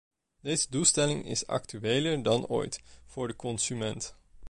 Deze 0.41 0.67
doelstelling 0.69 1.25
is 1.25 1.47
actueler 1.47 2.23
dan 2.23 2.45
ooit 2.47 2.81
voor 3.05 3.27
de 3.27 3.35
consument. 3.35 4.15